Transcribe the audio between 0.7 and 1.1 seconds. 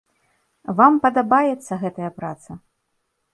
Вам